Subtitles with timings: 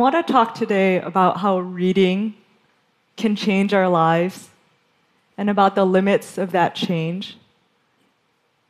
[0.00, 2.32] want to talk today about how reading
[3.18, 4.48] can change our lives
[5.36, 7.36] and about the limits of that change.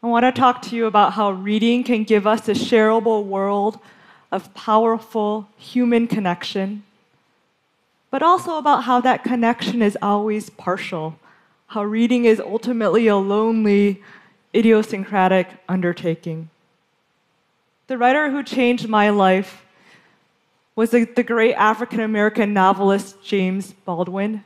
[0.03, 3.79] I want to talk to you about how reading can give us a shareable world
[4.32, 6.82] of powerful human connection,
[8.10, 11.16] but also about how that connection is always partial,
[11.69, 14.02] how reading is ultimately a lonely,
[14.52, 16.51] idiosyncratic undertaking.
[17.87, 19.65] The writer who changed my life
[20.77, 24.45] was the, the great African American novelist James Baldwin.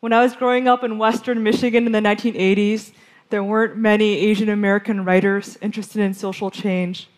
[0.00, 2.92] When I was growing up in Western Michigan in the 1980s,
[3.30, 7.08] there weren't many Asian American writers interested in social change.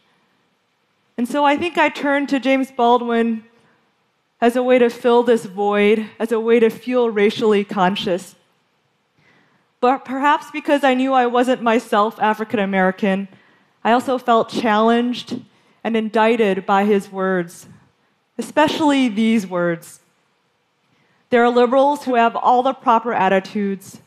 [1.17, 3.45] And so I think I turned to James Baldwin
[4.41, 8.35] as a way to fill this void, as a way to feel racially conscious.
[9.81, 13.29] But perhaps because I knew I wasn't myself African American,
[13.85, 15.41] I also felt challenged
[15.85, 17.67] and indicted by his words
[18.41, 20.01] especially these words.
[21.29, 24.01] There are liberals who have all the proper attitudes,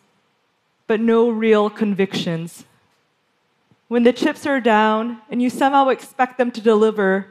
[0.87, 2.65] but no real convictions.
[3.89, 7.27] When the chips are down and you somehow expect them to deliver,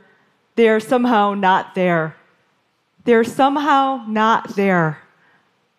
[0.55, 2.15] they are somehow not there.
[3.05, 4.99] They're somehow not there.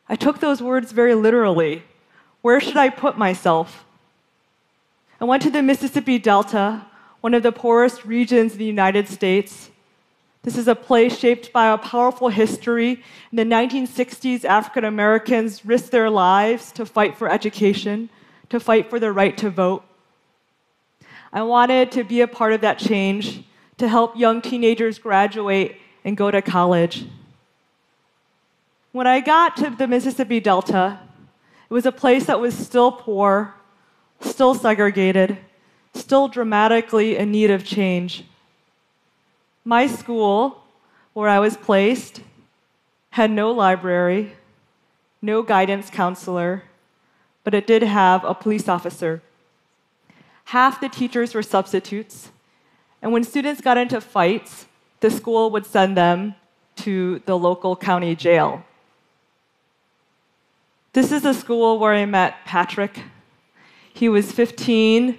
[0.09, 1.83] I took those words very literally.
[2.41, 3.85] Where should I put myself?
[5.21, 6.85] I went to the Mississippi Delta,
[7.21, 9.69] one of the poorest regions in the United States,
[10.43, 13.01] this is a place shaped by a powerful history.
[13.31, 18.09] In the 1960s, African Americans risked their lives to fight for education,
[18.49, 19.85] to fight for the right to vote.
[21.31, 23.45] I wanted to be a part of that change,
[23.77, 27.05] to help young teenagers graduate and go to college.
[28.91, 30.99] When I got to the Mississippi Delta,
[31.69, 33.55] it was a place that was still poor,
[34.19, 35.37] still segregated,
[35.93, 38.25] still dramatically in need of change.
[39.65, 40.63] My school,
[41.13, 42.21] where I was placed,
[43.11, 44.33] had no library,
[45.21, 46.63] no guidance counselor,
[47.43, 49.21] but it did have a police officer.
[50.45, 52.31] Half the teachers were substitutes,
[53.01, 54.65] and when students got into fights,
[54.99, 56.35] the school would send them
[56.77, 58.63] to the local county jail.
[60.93, 63.03] This is the school where I met Patrick.
[63.93, 65.17] He was 15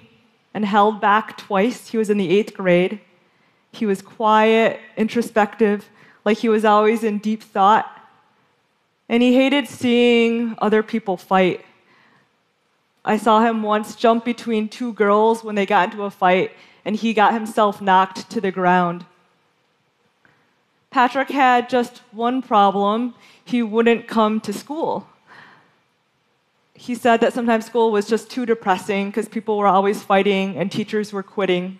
[0.53, 1.89] and held back twice.
[1.89, 3.01] He was in the eighth grade.
[3.75, 5.89] He was quiet, introspective,
[6.23, 7.85] like he was always in deep thought.
[9.09, 11.63] And he hated seeing other people fight.
[13.03, 16.51] I saw him once jump between two girls when they got into a fight,
[16.85, 19.05] and he got himself knocked to the ground.
[20.89, 23.13] Patrick had just one problem
[23.43, 25.07] he wouldn't come to school.
[26.73, 30.71] He said that sometimes school was just too depressing because people were always fighting and
[30.71, 31.79] teachers were quitting.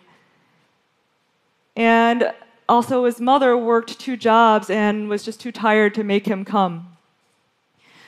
[1.75, 2.31] And
[2.67, 6.97] also, his mother worked two jobs and was just too tired to make him come.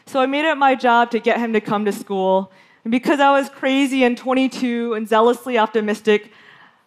[0.06, 2.52] So I made it my job to get him to come to school.
[2.84, 6.32] And because I was crazy and 22 and zealously optimistic,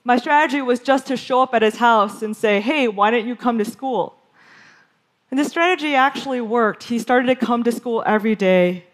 [0.04, 3.26] my strategy was just to show up at his house and say, hey, why don't
[3.26, 4.16] you come to school?
[5.30, 6.84] And the strategy actually worked.
[6.84, 8.84] He started to come to school every day,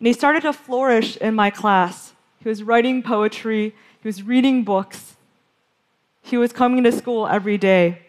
[0.00, 2.14] and he started to flourish in my class.
[2.42, 5.15] He was writing poetry, he was reading books,
[6.26, 8.02] he was coming to school every day.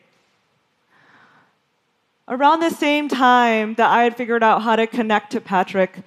[2.28, 6.00] Around the same time that I had figured out how to connect to Patrick,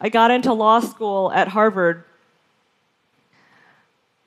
[0.00, 2.04] I got into law school at Harvard.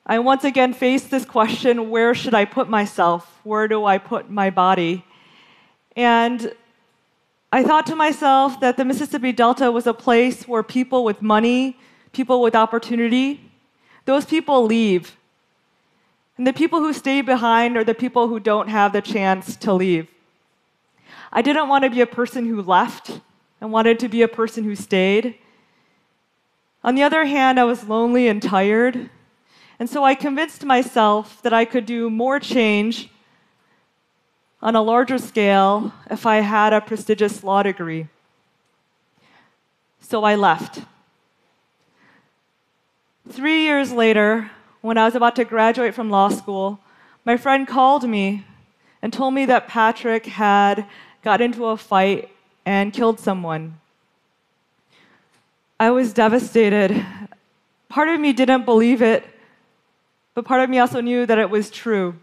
[0.06, 3.40] I once again faced this question where should I put myself?
[3.44, 5.03] Where do I put my body?
[5.96, 6.53] And
[7.52, 11.75] I thought to myself that the Mississippi Delta was a place where people with money,
[12.13, 13.52] people with opportunity,
[14.06, 15.18] those people leave.
[16.41, 19.72] And the people who stay behind are the people who don't have the chance to
[19.72, 20.07] leave.
[21.31, 23.22] I didn't want to be a person who left.
[23.62, 25.35] I wanted to be a person who stayed.
[26.84, 29.12] On the other hand, I was lonely and tired.
[29.78, 33.11] And so I convinced myself that I could do more change
[34.64, 38.08] on a larger scale if I had a prestigious law degree.
[39.99, 40.79] So I left.
[43.29, 44.49] Three years later,
[44.81, 46.79] when I was about to graduate from law school,
[47.23, 48.45] my friend called me
[49.01, 50.85] and told me that Patrick had
[51.23, 52.29] got into a fight
[52.66, 53.79] and killed someone.
[55.79, 57.05] I was devastated.
[57.89, 59.23] Part of me didn't believe it,
[60.33, 62.16] but part of me also knew that it was true.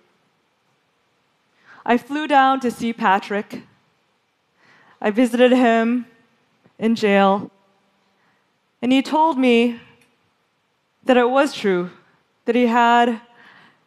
[1.86, 3.62] I flew down to see Patrick.
[5.00, 6.06] I visited him
[6.78, 7.50] in jail,
[8.82, 9.80] and he told me
[11.04, 11.90] that it was true
[12.48, 13.20] that he had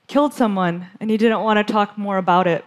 [0.05, 2.63] killed someone and he didn't want to talk more about it.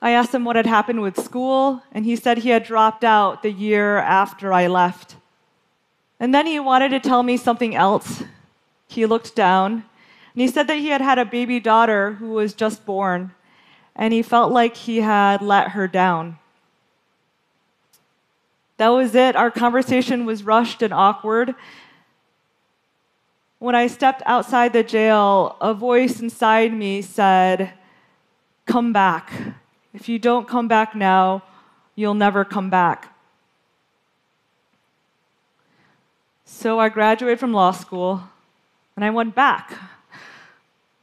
[0.00, 3.42] I asked him what had happened with school, and he said he had dropped out
[3.42, 5.16] the year after I left.
[6.18, 8.22] And then he wanted to tell me something else.
[8.88, 12.54] He looked down, and he said that he had had a baby daughter who was
[12.54, 13.32] just born,
[13.94, 16.38] and he felt like he had let her down.
[18.78, 19.36] That was it.
[19.36, 21.54] Our conversation was rushed and awkward.
[23.60, 27.74] When I stepped outside the jail, a voice inside me said,
[28.64, 29.30] Come back.
[29.92, 31.42] If you don't come back now,
[31.94, 33.14] you'll never come back.
[36.46, 38.22] So I graduated from law school
[38.96, 39.78] and I went back.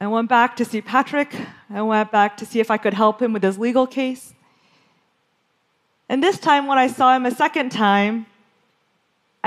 [0.00, 1.32] I went back to see Patrick.
[1.70, 4.34] I went back to see if I could help him with his legal case.
[6.08, 8.26] And this time, when I saw him a second time,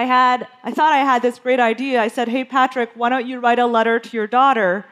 [0.01, 2.01] I had I thought I had this great idea.
[2.01, 4.85] I said, "Hey Patrick, why don't you write a letter to your daughter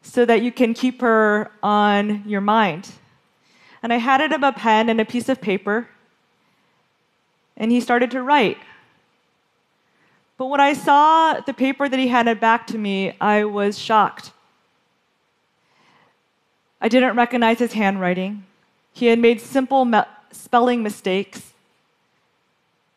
[0.00, 2.92] so that you can keep her on your mind?"
[3.82, 5.88] And I handed him a pen and a piece of paper,
[7.58, 8.56] and he started to write.
[10.38, 14.32] But when I saw the paper that he handed back to me, I was shocked.
[16.80, 18.44] I didn't recognize his handwriting.
[18.94, 21.52] He had made simple me- spelling mistakes.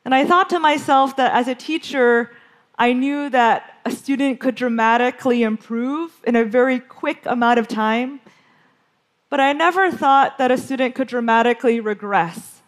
[0.10, 2.32] And I thought to myself that as a teacher,
[2.80, 8.20] I knew that a student could dramatically improve in a very quick amount of time
[9.30, 12.62] but I never thought that a student could dramatically regress.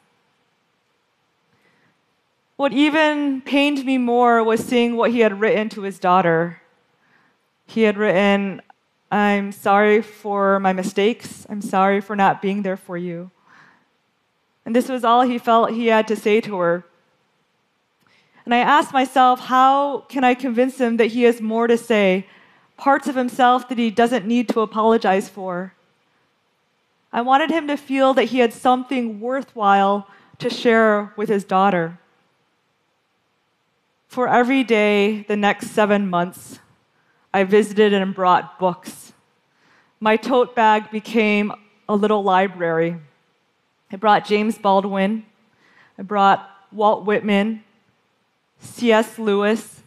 [2.55, 6.61] What even pained me more was seeing what he had written to his daughter.
[7.65, 8.61] He had written,
[9.11, 11.47] I'm sorry for my mistakes.
[11.49, 13.31] I'm sorry for not being there for you.
[14.63, 16.85] And this was all he felt he had to say to her.
[18.45, 22.25] And I asked myself, how can I convince him that he has more to say,
[22.77, 25.73] parts of himself that he doesn't need to apologize for?
[27.13, 30.07] I wanted him to feel that he had something worthwhile
[30.39, 31.99] to share with his daughter.
[34.07, 36.59] For every day, the next seven months,
[37.33, 39.13] I visited and brought books.
[39.99, 41.53] My tote bag became
[41.87, 42.97] a little library.
[43.91, 45.25] I brought James Baldwin,
[45.97, 47.63] I brought Walt Whitman,
[48.61, 49.19] C.S.
[49.19, 49.81] Lewis.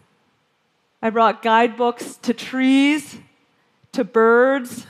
[1.00, 3.18] I brought guidebooks to trees,
[3.92, 4.86] to birds,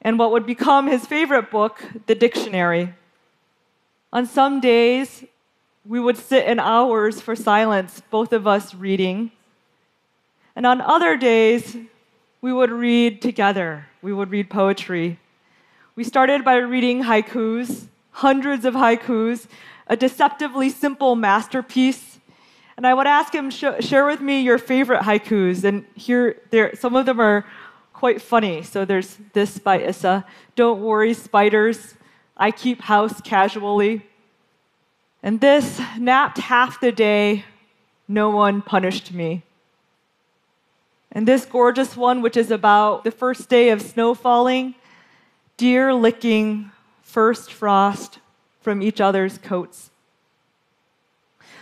[0.00, 2.94] and what would become his favorite book, the dictionary.
[4.12, 5.24] On some days,
[5.84, 9.30] we would sit in hours for silence, both of us reading.
[10.56, 11.76] And on other days,
[12.40, 13.86] we would read together.
[14.00, 15.18] We would read poetry.
[15.94, 19.46] We started by reading haikus, hundreds of haikus,
[19.88, 22.07] a deceptively simple masterpiece.
[22.78, 25.64] And I would ask him, share with me your favorite haikus.
[25.64, 27.44] And here, there, some of them are
[27.92, 28.62] quite funny.
[28.62, 31.96] So there's this by Issa Don't worry, spiders.
[32.36, 34.06] I keep house casually.
[35.24, 37.44] And this napped half the day.
[38.06, 39.42] No one punished me.
[41.10, 44.76] And this gorgeous one, which is about the first day of snow falling,
[45.56, 46.70] deer licking
[47.02, 48.20] first frost
[48.60, 49.90] from each other's coats.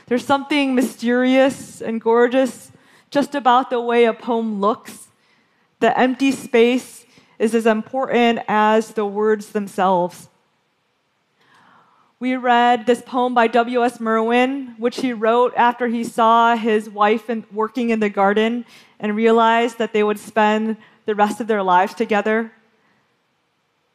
[0.06, 2.70] There's something mysterious and gorgeous
[3.10, 5.06] just about the way a poem looks
[5.78, 7.04] the empty space
[7.38, 10.28] is as important as the words themselves.
[12.18, 14.00] We read this poem by W.S.
[14.00, 18.64] Merwin, which he wrote after he saw his wife working in the garden
[18.98, 22.52] and realized that they would spend the rest of their lives together.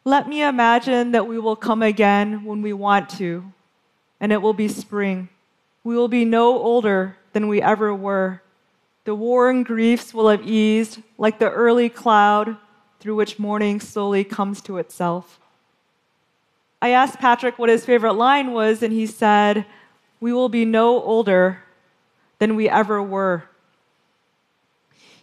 [0.05, 3.51] Let me imagine that we will come again when we want to,
[4.19, 5.29] and it will be spring.
[5.83, 8.41] We will be no older than we ever were.
[9.03, 12.57] The warring griefs will have eased like the early cloud
[12.99, 15.39] through which morning slowly comes to itself.
[16.81, 19.65] I asked Patrick what his favorite line was, and he said,
[20.19, 21.63] We will be no older
[22.39, 23.43] than we ever were.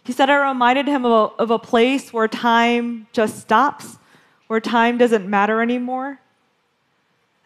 [0.03, 3.97] He said, I reminded him of a, of a place where time just stops,
[4.47, 6.19] where time doesn't matter anymore.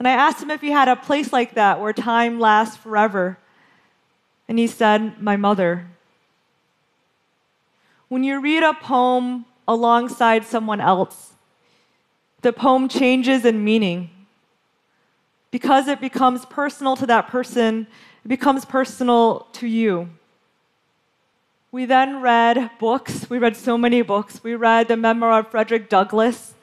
[0.03, 3.37] And I asked him if he had a place like that where time lasts forever.
[4.49, 5.87] And he said, My mother.
[8.09, 11.35] When you read a poem alongside someone else,
[12.41, 14.09] the poem changes in meaning.
[15.51, 17.87] Because it becomes personal to that person,
[18.25, 20.09] it becomes personal to you.
[21.71, 23.29] We then read books.
[23.29, 24.43] We read so many books.
[24.43, 26.55] We read the memoir of Frederick Douglass,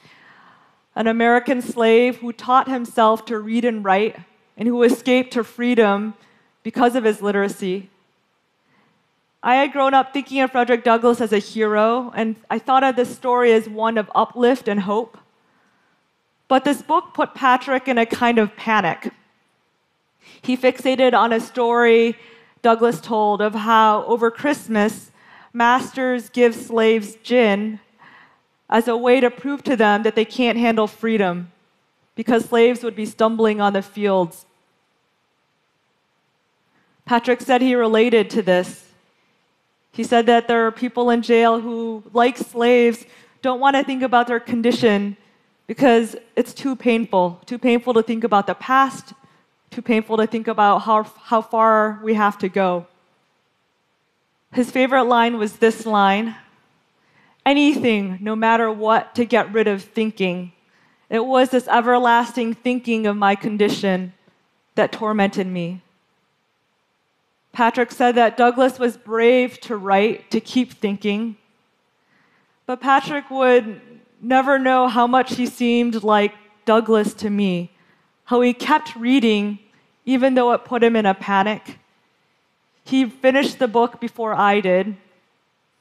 [0.96, 4.16] an American slave who taught himself to read and write
[4.56, 6.14] and who escaped to freedom
[6.62, 7.88] because of his literacy.
[9.42, 12.96] I had grown up thinking of Frederick Douglass as a hero, and I thought of
[12.96, 15.16] this story as one of uplift and hope.
[16.46, 19.12] But this book put Patrick in a kind of panic.
[20.42, 22.16] He fixated on a story
[22.62, 25.10] Douglass told of how over Christmas,
[25.52, 27.80] masters give slaves gin
[28.70, 31.50] as a way to prove to them that they can't handle freedom
[32.14, 34.46] because slaves would be stumbling on the fields.
[37.04, 38.86] Patrick said he related to this.
[39.90, 43.04] He said that there are people in jail who, like slaves,
[43.42, 45.16] don't want to think about their condition
[45.66, 47.40] because it's too painful.
[47.46, 49.12] Too painful to think about the past,
[49.70, 52.86] too painful to think about how, how far we have to go.
[54.52, 56.36] His favorite line was this line
[57.50, 60.52] anything, no matter what, to get rid of thinking.
[61.08, 64.12] It was this everlasting thinking of my condition
[64.76, 65.82] that tormented me.
[67.52, 71.36] Patrick said that Douglass was brave to write, to keep thinking.
[72.66, 73.80] But Patrick would
[74.20, 76.32] never know how much he seemed like
[76.64, 77.72] Douglass to me,
[78.26, 79.58] how he kept reading
[80.04, 81.78] even though it put him in a panic.
[82.84, 84.96] He finished the book before I did,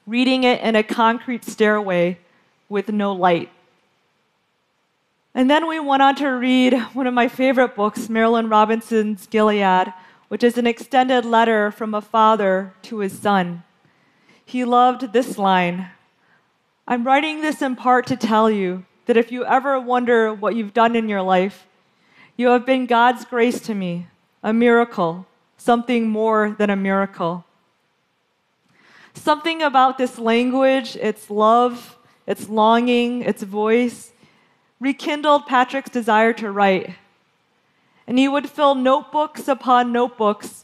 [0.09, 2.17] reading it in a concrete stairway
[2.67, 3.49] with no light.
[5.35, 9.93] And then we went on to read one of my favorite books, Marilynne Robinson's Gilead,
[10.27, 13.63] which is an extended letter from a father to his son.
[14.43, 15.91] He loved this line
[16.91, 20.73] I'm writing this in part to tell you that if you ever wonder what you've
[20.73, 21.67] done in your life,
[22.35, 24.07] you have been God's grace to me,
[24.41, 27.45] a miracle, something more than a miracle.
[29.19, 34.13] Something about this language, its love, its longing, its voice,
[34.79, 36.95] rekindled Patrick's desire to write.
[38.07, 40.63] And he would fill notebooks upon notebooks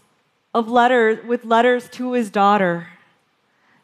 [0.53, 2.88] of letters with letters to his daughter.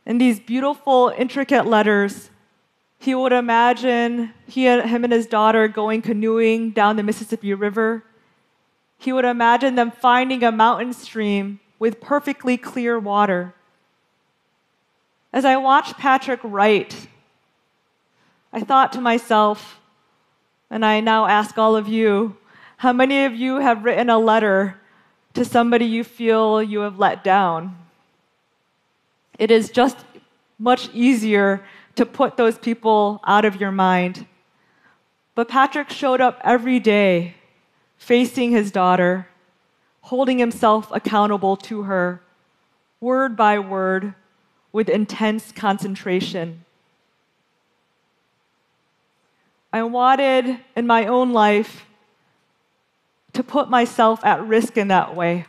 [0.05, 2.29] And these beautiful, intricate letters,
[2.97, 8.05] he would imagine he and, him and his daughter going canoeing down the Mississippi River.
[8.97, 13.53] He would imagine them finding a mountain stream with perfectly clear water.
[15.33, 17.07] As I watched Patrick write,
[18.51, 19.79] I thought to myself,
[20.69, 22.35] and I now ask all of you,
[22.77, 24.77] how many of you have written a letter
[25.33, 27.77] to somebody you feel you have let down?
[29.39, 29.97] It is just
[30.59, 31.63] much easier
[31.95, 34.25] to put those people out of your mind.
[35.33, 37.35] But Patrick showed up every day
[37.97, 39.27] facing his daughter,
[40.01, 42.21] holding himself accountable to her,
[42.99, 44.13] word by word,
[44.71, 46.65] with intense concentration.
[49.73, 51.85] I wanted in my own life
[53.33, 55.45] to put myself at risk in that way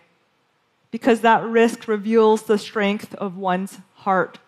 [0.91, 4.39] because that risk reveals the strength of one's heart.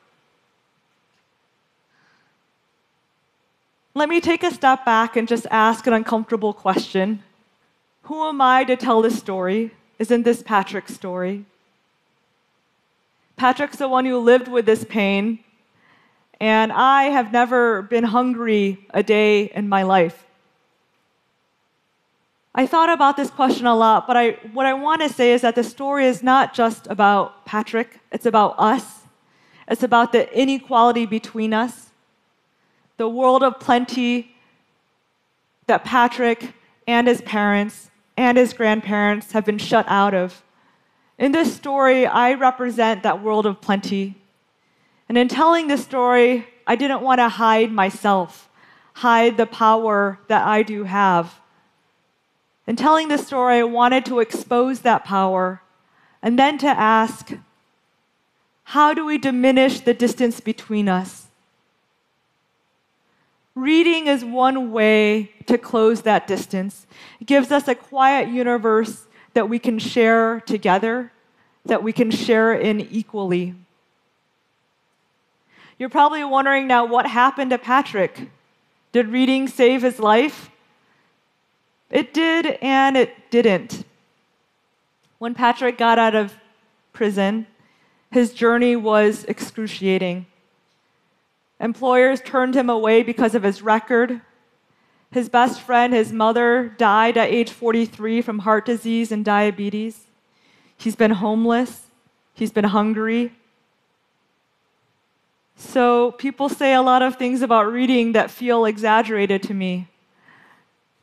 [3.94, 7.22] Let me take a step back and just ask an uncomfortable question.
[8.02, 9.72] Who am I to tell this story?
[9.98, 11.44] Isn't this Patrick's story?
[13.36, 15.40] Patrick's the one who lived with this pain,
[16.40, 20.24] and I have never been hungry a day in my life.
[22.54, 25.40] I thought about this question a lot, but I, what I want to say is
[25.40, 29.00] that the story is not just about Patrick, it's about us.
[29.66, 31.90] It's about the inequality between us,
[32.96, 34.36] the world of plenty
[35.66, 36.52] that Patrick
[36.86, 40.43] and his parents and his grandparents have been shut out of.
[41.18, 44.16] In this story, I represent that world of plenty.
[45.08, 48.48] And in telling this story, I didn't want to hide myself,
[48.94, 51.40] hide the power that I do have.
[52.66, 55.62] In telling this story, I wanted to expose that power
[56.22, 57.32] and then to ask,
[58.64, 61.26] how do we diminish the distance between us?
[63.54, 66.86] Reading is one way to close that distance.
[67.20, 71.12] It gives us a quiet universe that we can share together,
[71.66, 73.54] that we can share in equally.
[75.78, 78.30] You're probably wondering now what happened to Patrick?
[78.92, 80.50] Did reading save his life?
[81.90, 83.84] It did and it didn't.
[85.18, 86.34] When Patrick got out of
[86.92, 87.46] prison,
[88.10, 90.26] his journey was excruciating.
[91.60, 94.20] Employers turned him away because of his record.
[95.14, 100.08] His best friend, his mother, died at age 43 from heart disease and diabetes.
[100.76, 101.82] He's been homeless.
[102.34, 103.30] He's been hungry.
[105.54, 109.86] So, people say a lot of things about reading that feel exaggerated to me.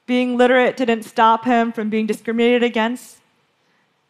[0.05, 3.19] Being literate didn't stop him from being discriminated against.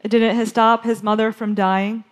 [0.03, 2.05] It didn't stop his mother from dying.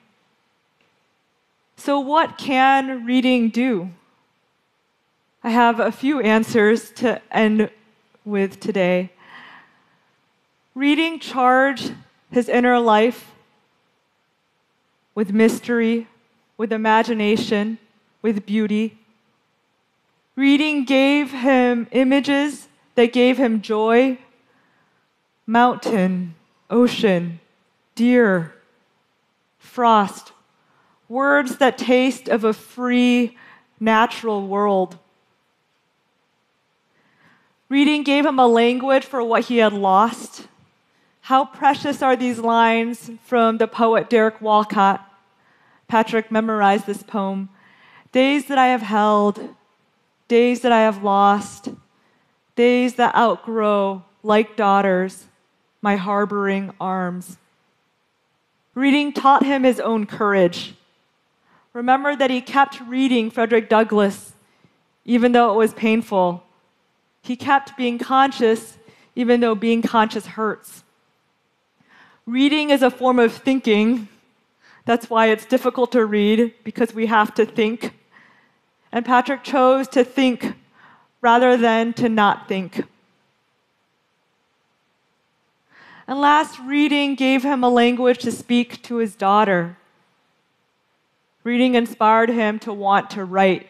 [1.75, 3.89] So, what can reading do?
[5.43, 7.71] I have a few answers to end
[8.29, 9.11] with today.
[10.75, 11.93] Reading charged
[12.31, 13.31] his inner life
[15.15, 16.07] with mystery,
[16.57, 17.77] with imagination,
[18.21, 18.97] with beauty.
[20.35, 24.17] Reading gave him images that gave him joy
[25.49, 26.35] mountain,
[26.69, 27.39] ocean,
[27.95, 28.53] deer,
[29.57, 30.31] frost,
[31.07, 33.35] words that taste of a free,
[33.79, 34.95] natural world.
[37.69, 40.47] Reading gave him a language for what he had lost.
[41.21, 45.05] How precious are these lines from the poet Derek Walcott?
[45.87, 47.49] Patrick memorized this poem.
[48.11, 49.55] Days that I have held,
[50.27, 51.69] days that I have lost,
[52.55, 55.25] days that outgrow, like daughters,
[55.79, 57.37] my harboring arms.
[58.73, 60.73] Reading taught him his own courage.
[61.73, 64.33] Remember that he kept reading Frederick Douglass,
[65.05, 66.43] even though it was painful.
[67.21, 68.77] He kept being conscious,
[69.15, 70.83] even though being conscious hurts.
[72.25, 74.07] Reading is a form of thinking.
[74.85, 77.93] That's why it's difficult to read, because we have to think.
[78.91, 80.55] And Patrick chose to think
[81.21, 82.83] rather than to not think.
[86.07, 89.77] And last reading gave him a language to speak to his daughter.
[91.43, 93.67] Reading inspired him to want to write.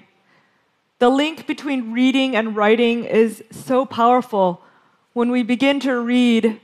[0.99, 4.61] The link between reading and writing is so powerful.
[5.13, 6.59] When we begin to read,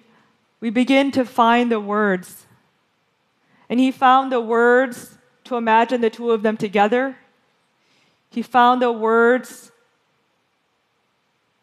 [0.59, 2.45] we begin to find the words.
[3.69, 7.17] And he found the words to imagine the two of them together.
[8.29, 9.71] He found the words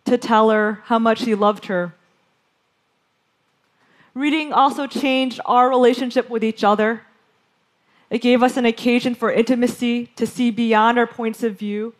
[0.07, 1.95] to tell her how much he loved her.
[4.15, 7.03] Reading also changed our relationship with each other.
[8.09, 11.95] It gave us an occasion for intimacy to see beyond our points of view.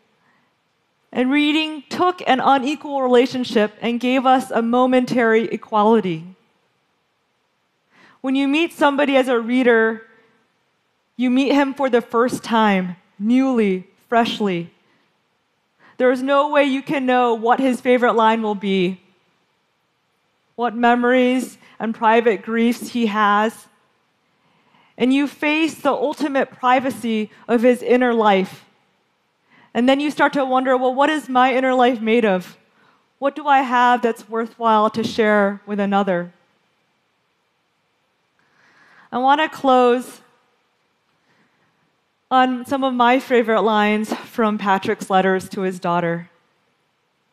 [1.15, 6.25] And reading took an unequal relationship and gave us a momentary equality.
[8.21, 10.01] When you meet somebody as a reader,
[11.15, 14.71] you meet him for the first time, newly, freshly.
[15.97, 18.99] There is no way you can know what his favorite line will be,
[20.55, 23.67] what memories and private griefs he has.
[24.97, 28.65] And you face the ultimate privacy of his inner life.
[29.73, 32.57] And then you start to wonder well, what is my inner life made of?
[33.19, 36.33] What do I have that's worthwhile to share with another?
[39.11, 40.21] I want to close
[42.29, 46.29] on some of my favorite lines from Patrick's letters to his daughter.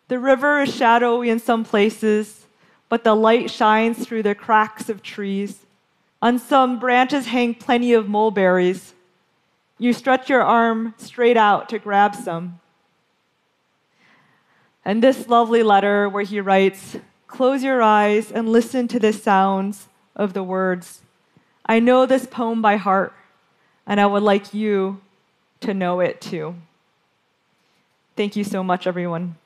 [0.08, 2.46] The river is shadowy in some places,
[2.88, 5.60] but the light shines through the cracks of trees.
[6.20, 8.92] On some branches hang plenty of mulberries.
[9.80, 12.60] You stretch your arm straight out to grab some.
[14.84, 19.88] And this lovely letter where he writes, Close your eyes and listen to the sounds
[20.14, 21.00] of the words.
[21.64, 23.14] I know this poem by heart,
[23.86, 25.00] and I would like you
[25.60, 26.56] to know it too.
[28.16, 29.36] Thank you so much, everyone.